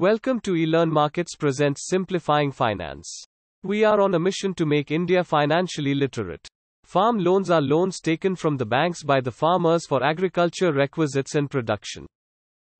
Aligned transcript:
Welcome 0.00 0.40
to 0.44 0.52
eLearn 0.52 0.90
Markets 0.90 1.36
presents 1.36 1.86
Simplifying 1.86 2.52
Finance. 2.52 3.22
We 3.62 3.84
are 3.84 4.00
on 4.00 4.14
a 4.14 4.18
mission 4.18 4.54
to 4.54 4.64
make 4.64 4.90
India 4.90 5.22
financially 5.22 5.94
literate. 5.94 6.48
Farm 6.84 7.18
loans 7.18 7.50
are 7.50 7.60
loans 7.60 8.00
taken 8.00 8.34
from 8.34 8.56
the 8.56 8.64
banks 8.64 9.02
by 9.02 9.20
the 9.20 9.30
farmers 9.30 9.86
for 9.86 10.02
agriculture 10.02 10.72
requisites 10.72 11.34
and 11.34 11.50
production. 11.50 12.06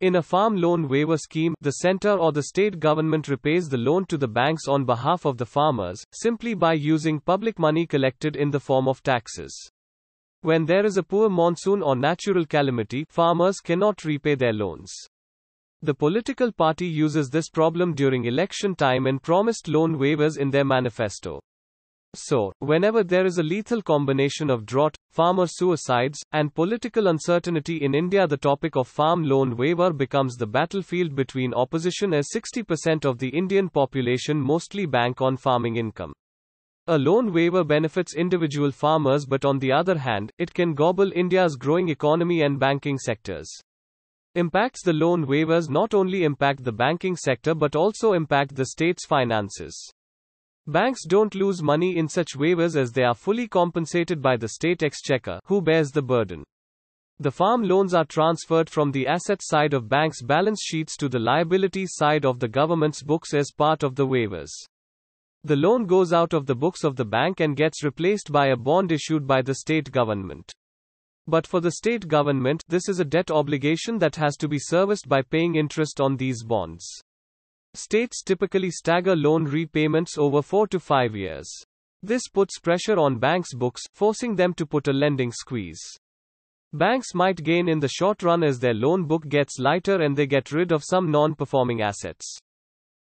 In 0.00 0.16
a 0.16 0.22
farm 0.22 0.56
loan 0.56 0.88
waiver 0.88 1.18
scheme, 1.18 1.54
the 1.60 1.72
center 1.72 2.12
or 2.12 2.32
the 2.32 2.44
state 2.44 2.80
government 2.80 3.28
repays 3.28 3.68
the 3.68 3.76
loan 3.76 4.06
to 4.06 4.16
the 4.16 4.26
banks 4.26 4.66
on 4.66 4.86
behalf 4.86 5.26
of 5.26 5.36
the 5.36 5.44
farmers, 5.44 6.02
simply 6.14 6.54
by 6.54 6.72
using 6.72 7.20
public 7.20 7.58
money 7.58 7.86
collected 7.86 8.34
in 8.34 8.50
the 8.50 8.60
form 8.60 8.88
of 8.88 9.02
taxes. 9.02 9.54
When 10.40 10.64
there 10.64 10.86
is 10.86 10.96
a 10.96 11.02
poor 11.02 11.28
monsoon 11.28 11.82
or 11.82 11.96
natural 11.96 12.46
calamity, 12.46 13.04
farmers 13.10 13.60
cannot 13.60 14.06
repay 14.06 14.36
their 14.36 14.54
loans. 14.54 15.09
The 15.82 15.94
political 15.94 16.52
party 16.52 16.86
uses 16.86 17.30
this 17.30 17.48
problem 17.48 17.94
during 17.94 18.26
election 18.26 18.74
time 18.74 19.06
and 19.06 19.22
promised 19.22 19.66
loan 19.66 19.96
waivers 19.96 20.36
in 20.36 20.50
their 20.50 20.64
manifesto. 20.64 21.40
So, 22.14 22.52
whenever 22.58 23.04
there 23.04 23.24
is 23.24 23.38
a 23.38 23.42
lethal 23.42 23.80
combination 23.80 24.50
of 24.50 24.66
drought, 24.66 24.96
farmer 25.10 25.46
suicides, 25.46 26.20
and 26.32 26.52
political 26.52 27.06
uncertainty 27.06 27.76
in 27.84 27.94
India, 27.94 28.26
the 28.26 28.36
topic 28.36 28.76
of 28.76 28.88
farm 28.88 29.22
loan 29.22 29.56
waiver 29.56 29.92
becomes 29.92 30.36
the 30.36 30.46
battlefield 30.46 31.14
between 31.14 31.54
opposition 31.54 32.12
as 32.12 32.28
60% 32.34 33.04
of 33.04 33.18
the 33.18 33.28
Indian 33.28 33.68
population 33.68 34.40
mostly 34.40 34.86
bank 34.86 35.20
on 35.22 35.36
farming 35.36 35.76
income. 35.76 36.12
A 36.88 36.98
loan 36.98 37.32
waiver 37.32 37.62
benefits 37.62 38.16
individual 38.16 38.72
farmers, 38.72 39.24
but 39.24 39.44
on 39.44 39.60
the 39.60 39.70
other 39.70 39.96
hand, 39.96 40.32
it 40.36 40.52
can 40.52 40.74
gobble 40.74 41.12
India's 41.12 41.54
growing 41.54 41.88
economy 41.88 42.42
and 42.42 42.58
banking 42.58 42.98
sectors. 42.98 43.48
Impacts 44.36 44.84
The 44.84 44.92
loan 44.92 45.26
waivers 45.26 45.68
not 45.68 45.92
only 45.92 46.22
impact 46.22 46.62
the 46.62 46.70
banking 46.70 47.16
sector 47.16 47.54
but 47.54 47.74
also 47.74 48.12
impact 48.12 48.54
the 48.54 48.66
state's 48.66 49.04
finances. 49.04 49.92
Banks 50.68 51.04
don't 51.04 51.34
lose 51.34 51.64
money 51.64 51.96
in 51.96 52.08
such 52.08 52.36
waivers 52.36 52.76
as 52.76 52.92
they 52.92 53.02
are 53.02 53.14
fully 53.14 53.48
compensated 53.48 54.22
by 54.22 54.36
the 54.36 54.50
state 54.50 54.84
exchequer, 54.84 55.40
who 55.46 55.60
bears 55.60 55.90
the 55.90 56.02
burden. 56.02 56.44
The 57.18 57.32
farm 57.32 57.64
loans 57.64 57.92
are 57.92 58.04
transferred 58.04 58.70
from 58.70 58.92
the 58.92 59.08
asset 59.08 59.40
side 59.42 59.74
of 59.74 59.88
banks' 59.88 60.22
balance 60.22 60.62
sheets 60.62 60.96
to 60.98 61.08
the 61.08 61.18
liability 61.18 61.86
side 61.88 62.24
of 62.24 62.38
the 62.38 62.48
government's 62.48 63.02
books 63.02 63.34
as 63.34 63.50
part 63.50 63.82
of 63.82 63.96
the 63.96 64.06
waivers. 64.06 64.52
The 65.42 65.56
loan 65.56 65.86
goes 65.86 66.12
out 66.12 66.34
of 66.34 66.46
the 66.46 66.54
books 66.54 66.84
of 66.84 66.94
the 66.94 67.04
bank 67.04 67.40
and 67.40 67.56
gets 67.56 67.82
replaced 67.82 68.30
by 68.30 68.46
a 68.48 68.56
bond 68.56 68.92
issued 68.92 69.26
by 69.26 69.42
the 69.42 69.54
state 69.56 69.90
government. 69.90 70.52
But 71.26 71.46
for 71.46 71.60
the 71.60 71.72
state 71.72 72.08
government, 72.08 72.64
this 72.68 72.88
is 72.88 73.00
a 73.00 73.04
debt 73.04 73.30
obligation 73.30 73.98
that 73.98 74.16
has 74.16 74.36
to 74.38 74.48
be 74.48 74.58
serviced 74.58 75.08
by 75.08 75.22
paying 75.22 75.54
interest 75.54 76.00
on 76.00 76.16
these 76.16 76.42
bonds. 76.42 76.86
States 77.74 78.22
typically 78.22 78.70
stagger 78.70 79.14
loan 79.14 79.44
repayments 79.44 80.18
over 80.18 80.42
4 80.42 80.66
to 80.68 80.80
5 80.80 81.14
years. 81.14 81.48
This 82.02 82.28
puts 82.28 82.58
pressure 82.58 82.98
on 82.98 83.18
banks' 83.18 83.54
books, 83.54 83.82
forcing 83.94 84.34
them 84.34 84.54
to 84.54 84.66
put 84.66 84.88
a 84.88 84.92
lending 84.92 85.30
squeeze. 85.30 85.80
Banks 86.72 87.14
might 87.14 87.42
gain 87.42 87.68
in 87.68 87.80
the 87.80 87.88
short 87.88 88.22
run 88.22 88.42
as 88.42 88.58
their 88.58 88.74
loan 88.74 89.04
book 89.04 89.28
gets 89.28 89.58
lighter 89.58 90.02
and 90.02 90.16
they 90.16 90.26
get 90.26 90.50
rid 90.50 90.72
of 90.72 90.84
some 90.84 91.10
non 91.10 91.34
performing 91.34 91.82
assets. 91.82 92.38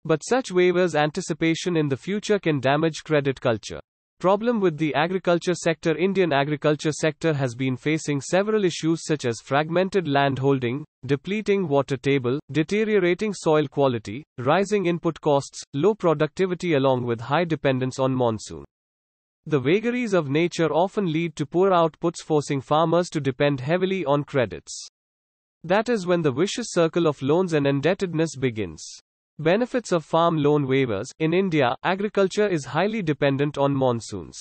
But 0.03 0.23
such 0.27 0.49
waivers 0.49 0.95
anticipation 0.95 1.77
in 1.77 1.87
the 1.87 1.97
future 1.97 2.39
can 2.39 2.59
damage 2.59 3.03
credit 3.03 3.39
culture. 3.39 3.79
Problem 4.21 4.59
with 4.59 4.77
the 4.77 4.93
agriculture 4.93 5.55
sector 5.55 5.97
Indian 5.97 6.31
agriculture 6.31 6.91
sector 6.91 7.33
has 7.33 7.55
been 7.55 7.75
facing 7.75 8.21
several 8.21 8.65
issues 8.65 9.03
such 9.03 9.25
as 9.25 9.41
fragmented 9.43 10.07
land 10.07 10.37
holding, 10.37 10.85
depleting 11.07 11.67
water 11.67 11.97
table, 11.97 12.39
deteriorating 12.51 13.33
soil 13.33 13.67
quality, 13.67 14.23
rising 14.37 14.85
input 14.85 15.19
costs, 15.21 15.63
low 15.73 15.95
productivity 15.95 16.75
along 16.75 17.03
with 17.03 17.19
high 17.19 17.43
dependence 17.43 17.97
on 17.97 18.13
monsoon. 18.13 18.63
The 19.47 19.59
vagaries 19.59 20.13
of 20.13 20.29
nature 20.29 20.71
often 20.71 21.11
lead 21.11 21.35
to 21.37 21.47
poor 21.47 21.71
outputs 21.71 22.21
forcing 22.23 22.61
farmers 22.61 23.09
to 23.09 23.19
depend 23.19 23.59
heavily 23.59 24.05
on 24.05 24.23
credits. 24.23 24.87
That 25.63 25.89
is 25.89 26.05
when 26.05 26.21
the 26.21 26.31
vicious 26.31 26.67
circle 26.69 27.07
of 27.07 27.23
loans 27.23 27.53
and 27.53 27.65
indebtedness 27.65 28.35
begins. 28.35 29.01
Benefits 29.39 29.91
of 29.91 30.05
farm 30.05 30.37
loan 30.37 30.67
waivers 30.67 31.07
In 31.19 31.33
India, 31.33 31.75
agriculture 31.83 32.47
is 32.47 32.65
highly 32.65 33.01
dependent 33.01 33.57
on 33.57 33.75
monsoons. 33.75 34.37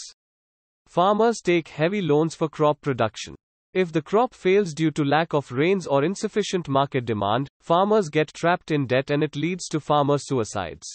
Farmers 0.86 1.40
take 1.40 1.68
heavy 1.68 2.02
loans 2.02 2.34
for 2.34 2.48
crop 2.48 2.80
production. 2.80 3.34
If 3.72 3.92
the 3.92 4.02
crop 4.02 4.34
fails 4.34 4.74
due 4.74 4.90
to 4.90 5.04
lack 5.04 5.32
of 5.32 5.52
rains 5.52 5.86
or 5.86 6.02
insufficient 6.02 6.68
market 6.68 7.04
demand, 7.04 7.48
farmers 7.60 8.08
get 8.08 8.34
trapped 8.34 8.72
in 8.72 8.86
debt 8.86 9.10
and 9.10 9.22
it 9.22 9.36
leads 9.36 9.68
to 9.68 9.78
farmer 9.78 10.18
suicides. 10.18 10.88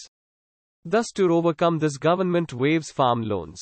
Thus, 0.84 1.06
to 1.14 1.32
overcome 1.32 1.78
this, 1.78 1.96
government 1.96 2.52
waives 2.52 2.92
farm 2.92 3.22
loans. 3.22 3.60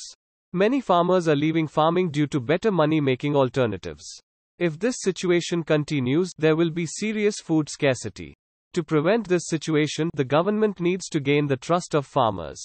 Many 0.52 0.80
farmers 0.80 1.26
are 1.28 1.36
leaving 1.36 1.68
farming 1.68 2.10
due 2.10 2.26
to 2.26 2.40
better 2.40 2.72
money 2.72 3.00
making 3.00 3.34
alternatives. 3.36 4.04
If 4.58 4.78
this 4.78 4.96
situation 4.98 5.62
continues, 5.62 6.32
there 6.36 6.56
will 6.56 6.70
be 6.70 6.86
serious 6.86 7.40
food 7.40 7.68
scarcity. 7.68 8.34
To 8.74 8.82
prevent 8.82 9.28
this 9.28 9.46
situation, 9.46 10.10
the 10.14 10.24
government 10.24 10.80
needs 10.80 11.08
to 11.10 11.20
gain 11.20 11.46
the 11.46 11.56
trust 11.56 11.94
of 11.94 12.06
farmers. 12.06 12.60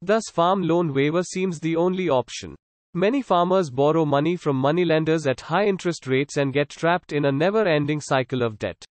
Thus, 0.00 0.22
farm 0.32 0.62
loan 0.62 0.94
waiver 0.94 1.24
seems 1.24 1.58
the 1.58 1.74
only 1.74 2.08
option. 2.08 2.54
Many 2.94 3.22
farmers 3.22 3.68
borrow 3.68 4.04
money 4.04 4.36
from 4.36 4.54
moneylenders 4.54 5.26
at 5.26 5.40
high 5.40 5.66
interest 5.66 6.06
rates 6.06 6.36
and 6.36 6.52
get 6.52 6.68
trapped 6.68 7.12
in 7.12 7.24
a 7.24 7.32
never 7.32 7.66
ending 7.66 8.00
cycle 8.00 8.42
of 8.42 8.56
debt. 8.60 8.84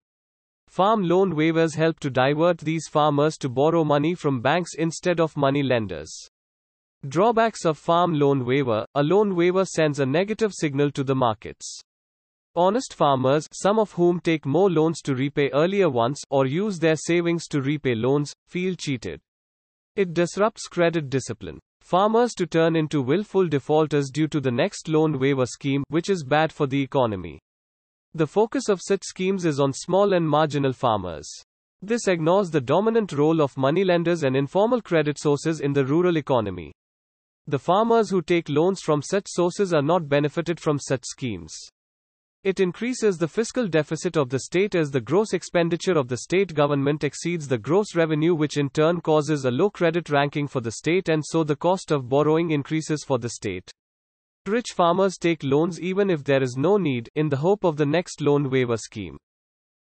Farm 0.67 1.03
loan 1.03 1.33
waivers 1.33 1.75
help 1.75 2.01
to 2.01 2.09
divert 2.09 2.57
these 2.57 2.89
farmers 2.89 3.37
to 3.37 3.47
borrow 3.47 3.85
money 3.85 4.13
from 4.13 4.41
banks 4.41 4.71
instead 4.77 5.21
of 5.21 5.37
money 5.37 5.63
lenders. 5.63 6.13
Drawbacks 7.07 7.63
of 7.63 7.77
farm 7.77 8.13
loan 8.13 8.45
waiver 8.45 8.85
A 8.93 9.01
loan 9.01 9.37
waiver 9.37 9.63
sends 9.63 10.01
a 10.01 10.05
negative 10.05 10.51
signal 10.53 10.91
to 10.91 11.05
the 11.05 11.15
markets. 11.15 11.79
Honest 12.57 12.93
farmers, 12.93 13.49
some 13.51 13.77
of 13.79 13.91
whom 13.91 14.21
take 14.21 14.45
more 14.45 14.69
loans 14.69 15.01
to 15.01 15.13
repay 15.13 15.49
earlier 15.51 15.89
ones, 15.89 16.21
or 16.29 16.45
use 16.45 16.79
their 16.79 16.95
savings 16.95 17.47
to 17.47 17.61
repay 17.61 17.95
loans, 17.95 18.33
feel 18.47 18.75
cheated. 18.75 19.19
It 19.97 20.13
disrupts 20.13 20.67
credit 20.67 21.09
discipline. 21.09 21.59
Farmers 21.81 22.33
to 22.35 22.45
turn 22.45 22.77
into 22.77 23.01
willful 23.01 23.47
defaulters 23.47 24.09
due 24.09 24.29
to 24.29 24.39
the 24.39 24.51
next 24.51 24.87
loan 24.87 25.19
waiver 25.19 25.45
scheme, 25.45 25.83
which 25.89 26.09
is 26.09 26.23
bad 26.23 26.51
for 26.51 26.65
the 26.65 26.81
economy. 26.81 27.39
The 28.13 28.25
focus 28.25 28.69
of 28.69 28.81
such 28.81 29.03
schemes 29.03 29.43
is 29.43 29.59
on 29.59 29.73
small 29.73 30.13
and 30.13 30.27
marginal 30.27 30.71
farmers. 30.71 31.29
This 31.81 32.07
ignores 32.07 32.51
the 32.51 32.61
dominant 32.61 33.11
role 33.11 33.41
of 33.41 33.57
moneylenders 33.57 34.23
and 34.23 34.35
informal 34.35 34.81
credit 34.81 35.19
sources 35.19 35.59
in 35.59 35.73
the 35.73 35.85
rural 35.85 36.15
economy. 36.15 36.71
The 37.47 37.59
farmers 37.59 38.09
who 38.09 38.21
take 38.21 38.47
loans 38.47 38.79
from 38.81 39.01
such 39.01 39.27
sources 39.27 39.73
are 39.73 39.81
not 39.81 40.07
benefited 40.07 40.59
from 40.59 40.79
such 40.79 41.03
schemes. 41.03 41.53
It 42.45 42.59
increases 42.59 43.17
the 43.17 43.27
fiscal 43.27 43.67
deficit 43.67 44.15
of 44.15 44.29
the 44.29 44.37
state 44.37 44.75
as 44.75 44.91
the 44.91 45.01
gross 45.01 45.33
expenditure 45.33 45.97
of 45.97 46.07
the 46.07 46.17
state 46.17 46.53
government 46.53 47.03
exceeds 47.03 47.47
the 47.47 47.57
gross 47.57 47.95
revenue, 47.95 48.35
which 48.35 48.57
in 48.57 48.69
turn 48.69 49.01
causes 49.01 49.45
a 49.45 49.49
low 49.49 49.71
credit 49.71 50.11
ranking 50.11 50.47
for 50.47 50.61
the 50.61 50.73
state, 50.73 51.09
and 51.09 51.23
so 51.25 51.43
the 51.43 51.55
cost 51.55 51.89
of 51.89 52.07
borrowing 52.07 52.51
increases 52.51 53.03
for 53.03 53.17
the 53.17 53.29
state. 53.29 53.71
Rich 54.45 54.73
farmers 54.75 55.17
take 55.17 55.43
loans 55.43 55.81
even 55.81 56.11
if 56.11 56.23
there 56.23 56.43
is 56.43 56.55
no 56.55 56.77
need, 56.77 57.09
in 57.15 57.29
the 57.29 57.37
hope 57.37 57.63
of 57.63 57.77
the 57.77 57.85
next 57.87 58.21
loan 58.21 58.51
waiver 58.51 58.77
scheme. 58.77 59.17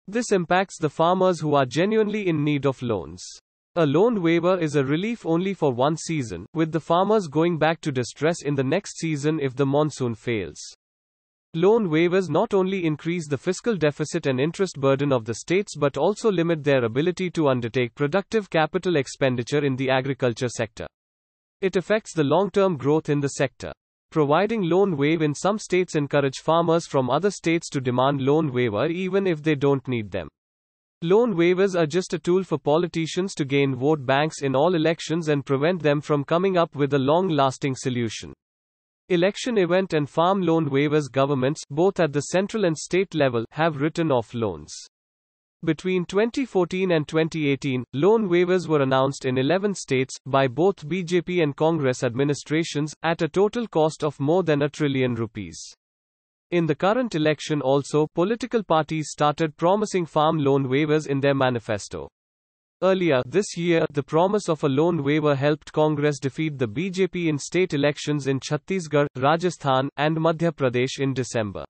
This 0.07 0.31
impacts 0.31 0.77
the 0.79 0.91
farmers 0.91 1.41
who 1.41 1.55
are 1.55 1.65
genuinely 1.65 2.29
in 2.29 2.45
need 2.45 2.67
of 2.67 2.83
loans. 2.83 3.27
A 3.77 3.87
loan 3.87 4.21
waiver 4.21 4.59
is 4.59 4.77
a 4.77 4.85
relief 4.85 5.25
only 5.25 5.55
for 5.55 5.73
one 5.73 5.97
season, 5.97 6.45
with 6.53 6.73
the 6.73 6.81
farmers 6.81 7.27
going 7.27 7.59
back 7.59 7.81
to 7.81 7.91
distress 7.91 8.43
in 8.43 8.55
the 8.55 8.65
next 8.65 8.99
season 8.99 9.41
if 9.41 9.57
the 9.57 9.65
monsoon 9.65 10.15
fails. 10.15 10.61
Loan 11.55 11.89
waivers 11.89 12.31
not 12.31 12.55
only 12.55 12.87
increase 12.87 13.27
the 13.27 13.37
fiscal 13.37 13.75
deficit 13.75 14.27
and 14.27 14.39
interest 14.39 14.79
burden 14.79 15.13
of 15.13 15.25
the 15.25 15.35
states 15.35 15.75
but 15.77 15.97
also 15.97 16.31
limit 16.31 16.63
their 16.63 16.85
ability 16.85 17.29
to 17.31 17.49
undertake 17.49 17.93
productive 17.97 18.49
capital 18.49 18.95
expenditure 18.95 19.65
in 19.65 19.75
the 19.75 19.91
agriculture 19.91 20.49
sector. 20.49 20.87
It 21.61 21.75
affects 21.75 22.15
the 22.15 22.23
long-term 22.23 22.77
growth 22.77 23.09
in 23.09 23.19
the 23.19 23.31
sector. 23.31 23.73
Providing 24.13 24.63
loan 24.63 24.97
waive 24.97 25.23
in 25.23 25.35
some 25.35 25.59
states 25.59 25.97
encourage 25.97 26.39
farmers 26.39 26.87
from 26.87 27.11
other 27.11 27.33
states 27.33 27.69
to 27.71 27.81
demand 27.81 28.21
loan 28.21 28.53
waiver 28.53 28.87
even 28.87 29.27
if 29.27 29.43
they 29.43 29.57
don't 29.57 29.87
need 29.89 30.13
them. 30.13 30.29
Loan 31.03 31.35
waivers 31.35 31.77
are 31.77 31.87
just 31.87 32.15
a 32.15 32.19
tool 32.21 32.45
for 32.45 32.59
politicians 32.59 33.35
to 33.35 33.45
gain 33.45 33.75
vote 33.75 34.07
banks 34.07 34.43
in 34.43 34.55
all 34.55 34.77
elections 34.77 35.27
and 35.27 35.45
prevent 35.45 35.83
them 35.83 36.01
from 36.01 36.23
coming 36.23 36.57
up 36.57 36.77
with 36.77 36.95
a 36.95 36.99
long-lasting 36.99 37.75
solution. 37.75 38.33
Election 39.11 39.59
event 39.59 39.93
and 39.93 40.09
farm 40.09 40.41
loan 40.41 40.71
waivers 40.71 41.11
governments, 41.11 41.65
both 41.69 41.99
at 41.99 42.13
the 42.13 42.21
central 42.21 42.65
and 42.65 42.79
state 42.79 43.13
level, 43.13 43.45
have 43.51 43.81
written 43.81 44.13
off 44.13 44.35
loans. 44.35 44.73
Between 45.65 46.05
2014 46.05 46.93
and 46.93 47.09
2018, 47.09 47.83
loan 47.93 48.29
waivers 48.29 48.69
were 48.69 48.83
announced 48.83 49.25
in 49.25 49.37
11 49.37 49.75
states, 49.75 50.15
by 50.27 50.47
both 50.47 50.87
BJP 50.87 51.43
and 51.43 51.57
Congress 51.57 52.05
administrations, 52.05 52.95
at 53.03 53.21
a 53.21 53.29
total 53.29 53.67
cost 53.67 54.05
of 54.05 54.21
more 54.21 54.45
than 54.45 54.63
a 54.63 54.69
trillion 54.69 55.17
rupees. 55.17 55.61
In 56.53 56.67
the 56.67 56.77
current 56.77 57.17
election 57.17 57.61
also, 57.61 58.07
political 58.15 58.63
parties 58.63 59.09
started 59.11 59.57
promising 59.57 60.07
farm 60.07 60.39
loan 60.39 60.69
waivers 60.69 61.09
in 61.09 61.19
their 61.19 61.35
manifesto. 61.35 62.09
Earlier 62.83 63.23
this 63.27 63.57
year, 63.59 63.85
the 63.93 64.03
promise 64.03 64.49
of 64.49 64.65
a 64.65 64.69
loan 64.69 65.05
waiver 65.05 65.35
helped 65.35 65.71
Congress 65.73 66.19
defeat 66.19 66.57
the 66.57 66.67
BJP 66.67 67.29
in 67.29 67.39
state 67.39 67.75
elections 67.75 68.27
in 68.27 68.41
Chhattisgarh, 68.41 69.07
Rajasthan, 69.17 69.91
and 69.99 70.17
Madhya 70.17 70.51
Pradesh 70.53 70.99
in 70.99 71.13
December. 71.13 71.65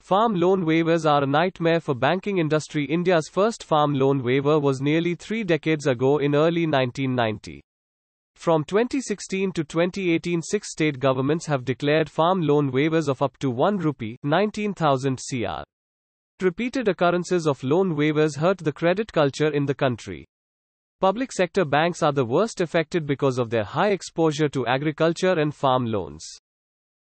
Farm 0.00 0.34
loan 0.34 0.64
waivers 0.64 1.04
are 1.04 1.24
a 1.24 1.26
nightmare 1.26 1.78
for 1.78 1.94
banking 1.94 2.38
industry. 2.38 2.86
India's 2.86 3.28
first 3.28 3.62
farm 3.62 3.92
loan 3.92 4.22
waiver 4.22 4.58
was 4.58 4.80
nearly 4.80 5.14
3 5.14 5.44
decades 5.44 5.86
ago 5.86 6.16
in 6.18 6.34
early 6.34 6.66
1990. 6.66 7.60
From 8.34 8.64
2016 8.64 9.52
to 9.52 9.62
2018, 9.62 10.40
six 10.40 10.72
state 10.72 10.98
governments 10.98 11.44
have 11.44 11.66
declared 11.66 12.08
farm 12.08 12.40
loan 12.40 12.72
waivers 12.72 13.08
of 13.08 13.20
up 13.20 13.36
to 13.40 13.50
1 13.50 13.76
rupee 13.76 14.16
19,000 14.22 15.18
cr. 15.18 15.62
Repeated 16.42 16.88
occurrences 16.88 17.46
of 17.46 17.62
loan 17.62 17.94
waivers 17.96 18.38
hurt 18.38 18.58
the 18.58 18.72
credit 18.72 19.12
culture 19.12 19.50
in 19.50 19.66
the 19.66 19.74
country. 19.74 20.26
Public 21.00 21.32
sector 21.32 21.64
banks 21.64 22.02
are 22.02 22.12
the 22.12 22.24
worst 22.24 22.60
affected 22.60 23.06
because 23.06 23.38
of 23.38 23.50
their 23.50 23.64
high 23.64 23.90
exposure 23.90 24.48
to 24.48 24.66
agriculture 24.66 25.38
and 25.38 25.54
farm 25.54 25.86
loans. 25.86 26.26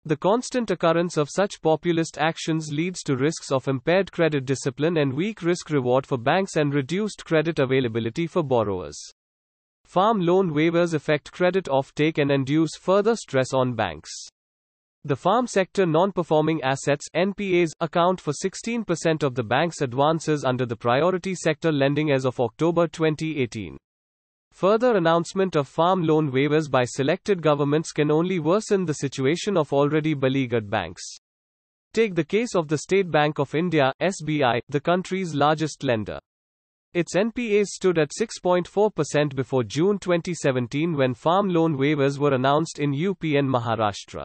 The 0.04 0.16
constant 0.16 0.70
occurrence 0.70 1.16
of 1.16 1.30
such 1.30 1.62
populist 1.62 2.18
actions 2.18 2.72
leads 2.72 3.02
to 3.04 3.16
risks 3.16 3.52
of 3.52 3.68
impaired 3.68 4.10
credit 4.10 4.44
discipline 4.44 4.96
and 4.96 5.14
weak 5.14 5.42
risk 5.42 5.70
reward 5.70 6.06
for 6.06 6.18
banks 6.18 6.56
and 6.56 6.74
reduced 6.74 7.24
credit 7.24 7.58
availability 7.58 8.26
for 8.26 8.42
borrowers. 8.42 8.98
Farm 9.84 10.20
loan 10.20 10.50
waivers 10.52 10.92
affect 10.92 11.32
credit 11.32 11.66
offtake 11.66 12.18
and 12.18 12.30
induce 12.30 12.76
further 12.76 13.14
stress 13.14 13.54
on 13.54 13.74
banks. 13.74 14.10
The 15.04 15.16
farm 15.16 15.48
sector 15.48 15.84
non-performing 15.84 16.62
assets 16.62 17.08
NPAs 17.12 17.70
account 17.80 18.20
for 18.20 18.32
16% 18.32 19.24
of 19.24 19.34
the 19.34 19.42
bank's 19.42 19.80
advances 19.80 20.44
under 20.44 20.64
the 20.64 20.76
priority 20.76 21.34
sector 21.34 21.72
lending 21.72 22.12
as 22.12 22.24
of 22.24 22.38
October 22.38 22.86
2018. 22.86 23.76
Further 24.52 24.96
announcement 24.96 25.56
of 25.56 25.66
farm 25.66 26.04
loan 26.04 26.30
waivers 26.30 26.70
by 26.70 26.84
selected 26.84 27.42
governments 27.42 27.90
can 27.90 28.12
only 28.12 28.38
worsen 28.38 28.84
the 28.84 28.94
situation 28.94 29.56
of 29.56 29.72
already 29.72 30.14
beleaguered 30.14 30.70
banks. 30.70 31.02
Take 31.92 32.14
the 32.14 32.24
case 32.24 32.54
of 32.54 32.68
the 32.68 32.78
State 32.78 33.10
Bank 33.10 33.40
of 33.40 33.56
India, 33.56 33.92
SBI, 34.00 34.60
the 34.68 34.80
country's 34.80 35.34
largest 35.34 35.82
lender. 35.82 36.20
Its 36.94 37.16
NPAs 37.16 37.66
stood 37.66 37.98
at 37.98 38.12
6.4% 38.16 39.34
before 39.34 39.64
June 39.64 39.98
2017 39.98 40.96
when 40.96 41.12
farm 41.12 41.48
loan 41.48 41.76
waivers 41.76 42.18
were 42.18 42.34
announced 42.34 42.78
in 42.78 42.94
UP 42.94 43.24
and 43.24 43.48
Maharashtra. 43.48 44.22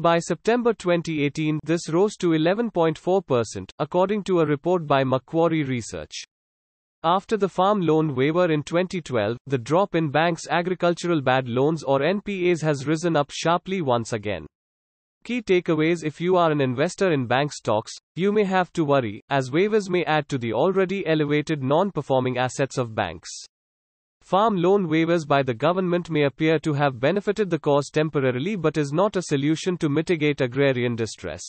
By 0.00 0.18
September 0.18 0.72
2018, 0.72 1.60
this 1.62 1.90
rose 1.90 2.16
to 2.20 2.30
11.4%, 2.30 3.70
according 3.78 4.24
to 4.24 4.40
a 4.40 4.46
report 4.46 4.86
by 4.86 5.04
Macquarie 5.04 5.62
Research. 5.62 6.24
After 7.04 7.36
the 7.36 7.50
farm 7.50 7.82
loan 7.82 8.14
waiver 8.14 8.50
in 8.50 8.62
2012, 8.62 9.36
the 9.46 9.58
drop 9.58 9.94
in 9.94 10.10
banks' 10.10 10.46
agricultural 10.48 11.20
bad 11.20 11.50
loans 11.50 11.82
or 11.82 12.00
NPAs 12.00 12.62
has 12.62 12.86
risen 12.86 13.14
up 13.14 13.30
sharply 13.30 13.82
once 13.82 14.14
again. 14.14 14.46
Key 15.22 15.42
takeaways 15.42 16.02
If 16.02 16.18
you 16.18 16.34
are 16.38 16.50
an 16.50 16.62
investor 16.62 17.12
in 17.12 17.26
bank 17.26 17.52
stocks, 17.52 17.92
you 18.16 18.32
may 18.32 18.44
have 18.44 18.72
to 18.72 18.86
worry, 18.86 19.20
as 19.28 19.50
waivers 19.50 19.90
may 19.90 20.02
add 20.04 20.30
to 20.30 20.38
the 20.38 20.54
already 20.54 21.06
elevated 21.06 21.62
non 21.62 21.90
performing 21.90 22.38
assets 22.38 22.78
of 22.78 22.94
banks. 22.94 23.28
Farm 24.30 24.58
loan 24.58 24.86
waivers 24.86 25.26
by 25.26 25.42
the 25.42 25.52
government 25.52 26.08
may 26.08 26.22
appear 26.22 26.60
to 26.60 26.72
have 26.72 27.00
benefited 27.00 27.50
the 27.50 27.58
cause 27.58 27.90
temporarily 27.90 28.54
but 28.54 28.76
is 28.76 28.92
not 28.92 29.16
a 29.16 29.22
solution 29.22 29.76
to 29.78 29.88
mitigate 29.88 30.40
agrarian 30.40 30.94
distress. 30.94 31.42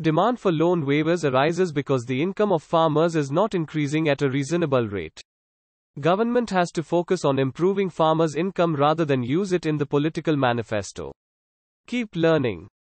Demand 0.00 0.40
for 0.40 0.50
loan 0.50 0.84
waivers 0.84 1.22
arises 1.22 1.70
because 1.70 2.04
the 2.04 2.20
income 2.20 2.50
of 2.50 2.64
farmers 2.64 3.14
is 3.14 3.30
not 3.30 3.54
increasing 3.54 4.08
at 4.08 4.22
a 4.22 4.28
reasonable 4.28 4.88
rate. 4.88 5.22
Government 6.00 6.50
has 6.50 6.72
to 6.72 6.82
focus 6.82 7.24
on 7.24 7.38
improving 7.38 7.88
farmers' 7.88 8.34
income 8.34 8.74
rather 8.74 9.04
than 9.04 9.22
use 9.22 9.52
it 9.52 9.64
in 9.64 9.76
the 9.76 9.86
political 9.86 10.36
manifesto. 10.36 11.12
Keep 11.86 12.16
learning. 12.16 12.66